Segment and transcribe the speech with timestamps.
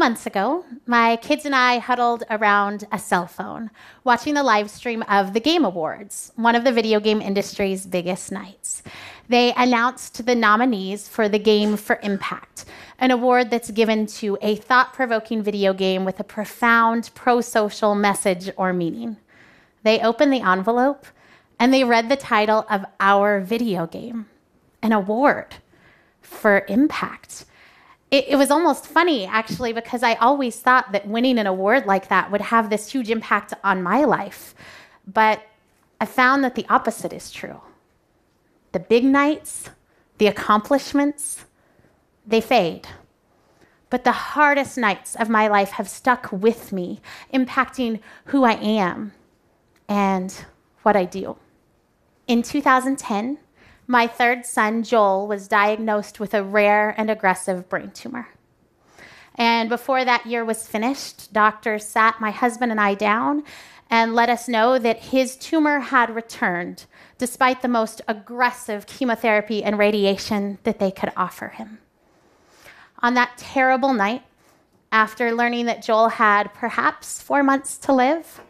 [0.00, 3.70] months ago, my kids and I huddled around a cell phone,
[4.02, 8.32] watching the live stream of the Game Awards, one of the video game industry's biggest
[8.32, 8.82] nights.
[9.28, 12.64] They announced the nominees for the Game for Impact,
[12.98, 17.94] an award that's given to a thought provoking video game with a profound pro social
[17.94, 19.18] message or meaning.
[19.82, 21.04] They opened the envelope
[21.58, 24.30] and they read the title of our video game,
[24.80, 25.56] an award
[26.22, 27.44] for impact
[28.10, 32.08] it, it, was almost funny actually because I always thought that winning an award like
[32.08, 34.54] that would have this huge impact on my life.
[35.06, 35.42] But
[36.00, 37.60] I found that the opposite is true.
[38.72, 39.70] The big nights,
[40.18, 41.44] the accomplishments,
[42.26, 42.88] they fade.
[43.90, 47.00] But the hardest nights of my life have stuck with me,
[47.34, 49.12] impacting who I am
[49.88, 50.32] and
[50.82, 51.36] what I do.
[52.28, 53.38] In 2010,
[53.90, 58.28] my third son, Joel, was diagnosed with a rare and aggressive brain tumor.
[59.34, 63.42] And before that year was finished, doctors sat my husband and I down
[63.90, 66.86] and let us know that his tumor had returned
[67.18, 71.80] despite the most aggressive chemotherapy and radiation that they could offer him.
[73.00, 74.22] On that terrible night,
[74.92, 78.40] after learning that Joel had perhaps four months to live,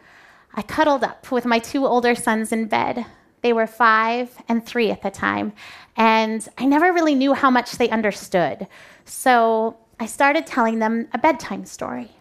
[0.53, 3.07] I cuddled up with my two older sons in bed
[3.41, 5.53] they were five and three at the time,
[5.97, 8.67] and I never really knew how much they understood.
[9.05, 12.11] So I started telling them a bedtime story.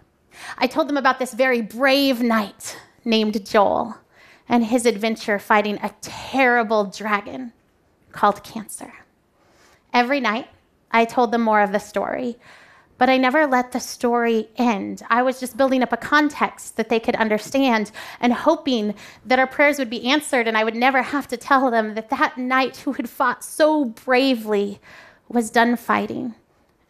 [0.58, 3.96] I told them about this very brave knight named Joel
[4.48, 7.52] and his adventure fighting a terrible dragon
[8.12, 8.92] called Cancer.
[9.92, 10.48] Every night,
[10.90, 12.38] I told them more of the story,
[13.00, 15.02] but I never let the story end.
[15.08, 19.46] I was just building up a context that they could understand and hoping that our
[19.46, 22.76] prayers would be answered and I would never have to tell them that that knight
[22.76, 24.82] who had fought so bravely
[25.30, 26.34] was done fighting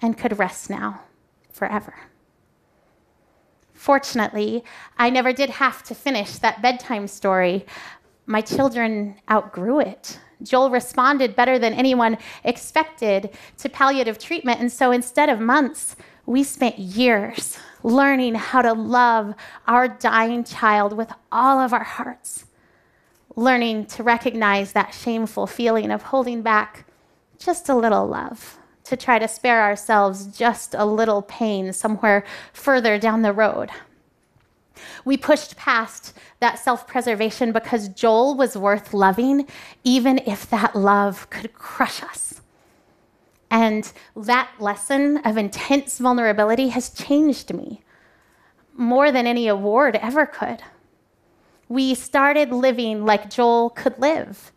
[0.03, 1.03] and could rest now
[1.53, 1.95] forever.
[3.73, 4.65] Fortunately,
[4.99, 7.65] I never did have to finish that bedtime story.
[8.31, 10.21] My children outgrew it.
[10.41, 14.61] Joel responded better than anyone expected to palliative treatment.
[14.61, 15.97] And so instead of months,
[16.27, 19.35] we spent years learning how to love
[19.67, 22.45] our dying child with all of our hearts,
[23.35, 26.87] learning to recognize that shameful feeling of holding back
[27.37, 32.97] just a little love, to try to spare ourselves just a little pain somewhere further
[32.97, 33.71] down the road.
[35.05, 39.47] We pushed past that self preservation because Joel was worth loving,
[39.85, 42.41] even if that love could crush us.
[43.51, 47.83] And that lesson of intense vulnerability has changed me
[48.77, 50.63] more than any award ever could.
[51.69, 54.53] We started living like Joel could live,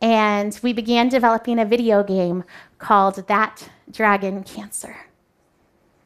[0.00, 2.44] and we began developing a video game
[2.78, 4.96] called That Dragon Cancer.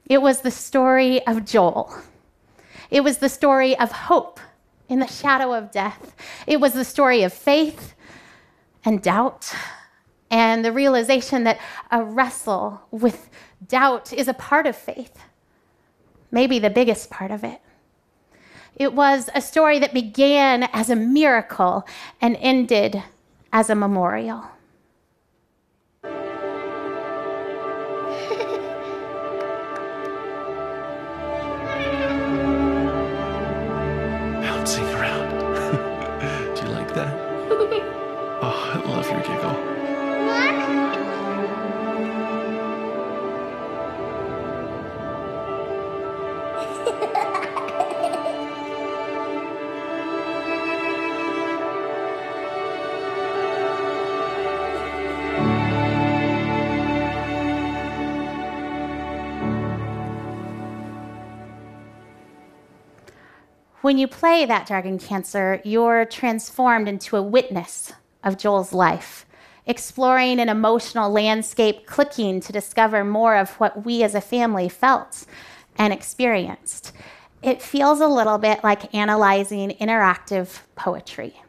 [0.07, 1.95] It was the story of Joel
[2.91, 4.41] it was the story of hope
[4.89, 6.15] in the shadow of death.
[6.47, 7.95] It was the story of faith
[8.85, 9.55] and doubt
[10.31, 11.59] and the realization that
[11.91, 13.31] a wrestle with
[13.67, 15.19] doubt is a part of faith,
[16.31, 17.61] maybe the biggest part of it.
[18.77, 21.87] It was a story that began as a miracle
[22.21, 23.03] and ended
[23.53, 24.45] as a memorial.
[63.89, 67.91] When you play that Dragon Cancer, you're transformed into a witness
[68.23, 69.25] of Joel's life,
[69.65, 75.25] exploring an emotional landscape, clicking to discover more of what we as a family felt
[75.79, 76.93] and experienced.
[77.43, 81.41] It feels a little bit like analyzing interactive poetry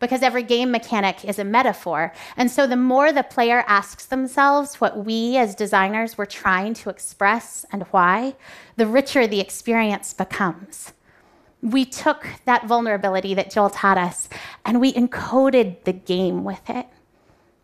[0.00, 2.14] because every game mechanic is a metaphor.
[2.38, 6.88] And so the more the player asks themselves what we as designers were trying to
[6.88, 8.34] express and why,
[8.76, 10.94] the richer the experience becomes
[11.62, 14.28] we took that vulnerability that Joel taught us
[14.64, 16.86] and we encoded the game with it.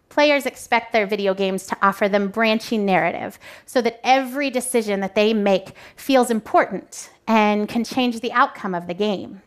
[0.09, 5.15] Players expect their video games to offer them branching narrative so that every decision that
[5.15, 9.43] they make feels important and can change the outcome of the game.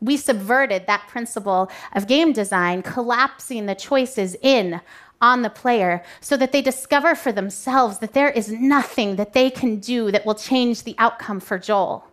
[0.00, 4.80] We subverted that principle of game design, collapsing the choices in
[5.20, 9.48] on the player so that they discover for themselves that there is nothing that they
[9.48, 12.11] can do that will change the outcome for Joel.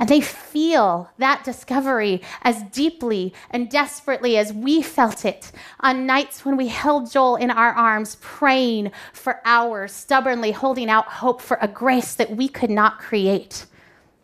[0.00, 6.42] And they feel that discovery as deeply and desperately as we felt it on nights
[6.42, 11.58] when we held Joel in our arms, praying for hours, stubbornly holding out hope for
[11.60, 13.66] a grace that we could not create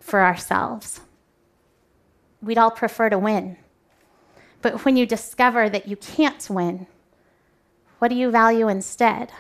[0.01, 1.03] for ourselves.
[2.41, 3.59] We'd all prefer to win.
[4.63, 6.87] But when you discover that you can't win,
[7.99, 9.31] what do you value instead?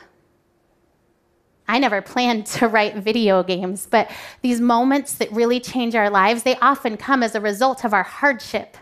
[1.69, 4.11] I never planned to write video games, but
[4.43, 8.05] these moments that really change our lives, they often come as a result of our
[8.05, 8.77] hardship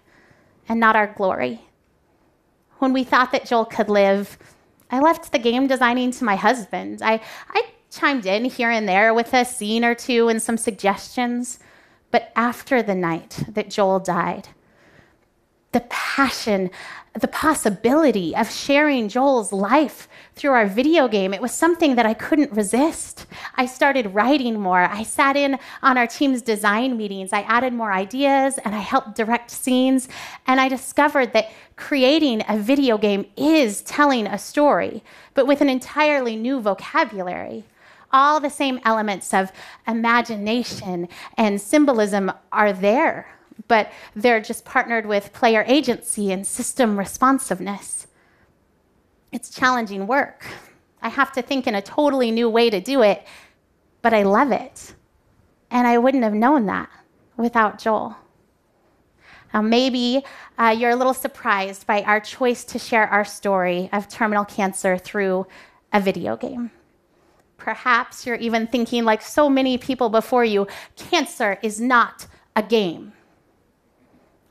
[0.68, 1.62] and not our glory.
[2.78, 4.36] When we thought that Joel could live,
[4.90, 7.00] I left the game designing to my husband.
[7.02, 7.20] I,
[7.50, 11.58] I chimed in here and there with a scene or two and some suggestions.
[12.10, 14.48] But after the night that Joel died,
[15.74, 16.70] the passion,
[17.12, 22.14] the possibility of sharing Joel's life through our video game, it was something that I
[22.14, 23.26] couldn't resist.
[23.56, 24.80] I started writing more.
[24.80, 27.32] I sat in on our team's design meetings.
[27.32, 30.08] I added more ideas and I helped direct scenes.
[30.46, 35.02] And I discovered that creating a video game is telling a story,
[35.34, 37.64] but with an entirely new vocabulary
[38.12, 39.50] all the same elements of
[39.88, 43.26] imagination and symbolism are there
[43.68, 48.06] but they're just partnered with player agency and system responsiveness.
[49.32, 50.46] It's challenging work.
[51.02, 53.26] I have to think in a totally new way to do it,
[54.02, 54.94] but I love it.
[55.70, 56.88] And I wouldn't have known that
[57.36, 58.16] without Joel.
[59.52, 60.24] Now, maybe
[60.58, 64.98] uh, you're a little surprised by our choice to share our story of terminal cancer
[64.98, 65.46] through
[65.92, 66.70] a video game.
[67.56, 70.66] Perhaps you're even thinking, like so many people before you,
[70.96, 73.12] cancer is not a game.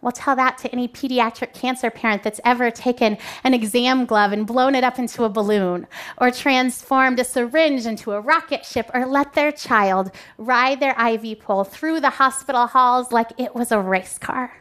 [0.03, 4.45] Well, tell that to any pediatric cancer parent that's ever taken an exam glove and
[4.45, 9.05] blown it up into a balloon, or transformed a syringe into a rocket ship, or
[9.05, 13.79] let their child ride their IV pole through the hospital halls like it was a
[13.79, 14.57] race car.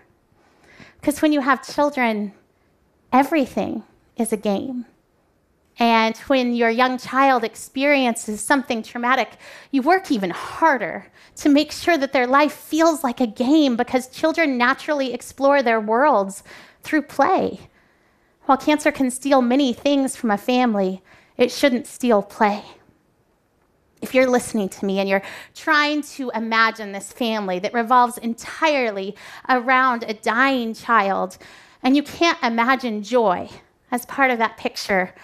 [1.00, 2.34] Because when you have children,
[3.12, 3.82] everything
[4.16, 4.86] is a game.
[5.78, 9.32] And when your young child experiences something traumatic,
[9.70, 14.08] you work even harder to make sure that their life feels like a game because
[14.08, 16.42] children naturally explore their worlds
[16.82, 17.60] through play.
[18.44, 21.02] While cancer can steal many things from a family,
[21.36, 22.64] it shouldn't steal play.
[24.02, 25.22] If you're listening to me and you're
[25.54, 29.14] trying to imagine this family that revolves entirely
[29.48, 31.38] around a dying child,
[31.84, 33.48] and you can't imagine joy
[33.92, 35.14] as part of that picture,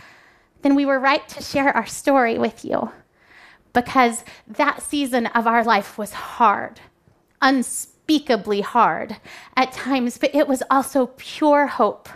[0.62, 2.90] then we were right to share our story with you
[3.72, 6.80] because that season of our life was hard,
[7.40, 9.16] unspeakably hard
[9.56, 12.08] at times, but it was also pure hope,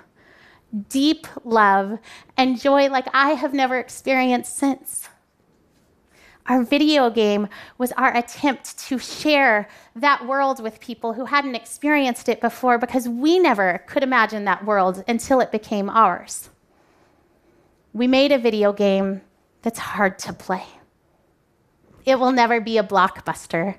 [0.88, 1.98] deep love,
[2.36, 5.08] and joy like I have never experienced since.
[6.46, 7.48] Our video game
[7.78, 13.08] was our attempt to share that world with people who hadn't experienced it before because
[13.08, 16.48] we never could imagine that world until it became ours
[17.92, 19.22] we made a video game
[19.62, 20.64] that's hard to play.
[22.04, 23.76] It will never be a blockbuster.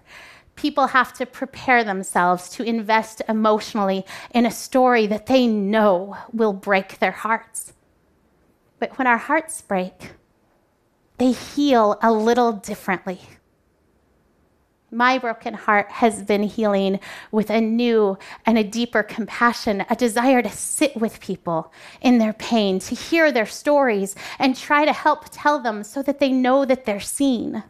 [0.56, 6.54] People have to prepare themselves to invest emotionally in a story that they know will
[6.54, 7.74] break their hearts.
[8.80, 10.12] But when our hearts break,
[11.18, 13.22] they heal a little differently
[14.94, 17.00] my broken heart has been healing
[17.32, 22.34] with a new and a deeper compassion, a desire to sit with people in their
[22.34, 26.66] pain, to hear their stories, and try to help tell them so that they know
[26.66, 27.64] that they're seen.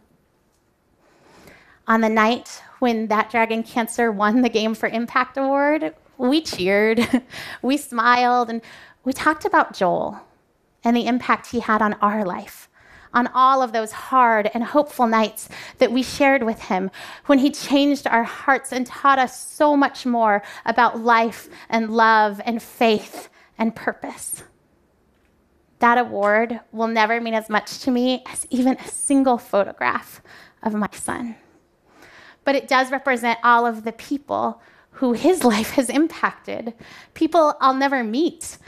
[1.86, 7.22] On the night when that Dragon Cancer won the Game for Impact Award, we cheered,
[7.62, 8.62] we smiled, and
[9.04, 10.20] we talked about Joel
[10.82, 12.68] and the impact he had on our life
[13.14, 16.90] on all of those hard and hopeful nights that we shared with him
[17.26, 22.40] when he changed our hearts and taught us so much more about life and love
[22.44, 24.42] and faith and purpose.
[25.78, 30.20] That award will never mean as much to me as even a single photograph
[30.62, 31.36] of my son.
[32.44, 34.60] But it does represent all of the people
[34.92, 36.74] who his life has impacted,
[37.14, 38.58] people I'll never meet.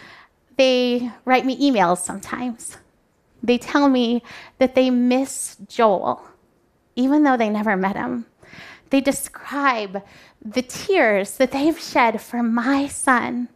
[0.56, 2.78] They write me emails sometimes.
[3.46, 4.24] They tell me
[4.58, 6.20] that they miss Joel,
[6.96, 8.26] even though they never met him.
[8.90, 10.02] They describe
[10.44, 13.48] the tears that they've shed for my son.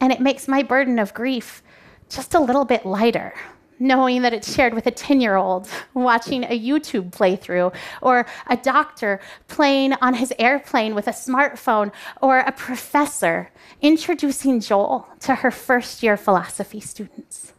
[0.00, 1.62] And it makes my burden of grief
[2.08, 3.34] just a little bit lighter,
[3.78, 8.56] knowing that it's shared with a 10 year old watching a YouTube playthrough, or a
[8.56, 13.50] doctor playing on his airplane with a smartphone, or a professor
[13.82, 17.52] introducing Joel to her first year philosophy students.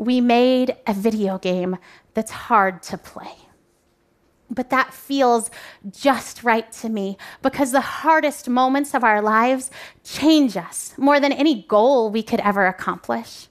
[0.00, 1.76] We made a video game
[2.14, 3.36] that's hard to play.
[4.48, 5.50] But that feels
[5.90, 9.70] just right to me because the hardest moments of our lives
[10.02, 13.48] change us more than any goal we could ever accomplish.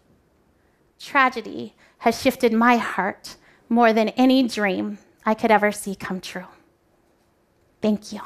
[0.99, 3.35] Tragedy has shifted my heart
[3.69, 6.47] more than any dream I could ever see come true.
[7.79, 8.21] Thank you.